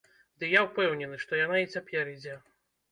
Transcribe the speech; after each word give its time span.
Ды, 0.43 0.49
я 0.53 0.61
ўпэўнены, 0.69 1.21
што 1.27 1.41
яна 1.45 1.63
і 1.67 1.71
цяпер 1.77 2.13
ідзе! 2.17 2.45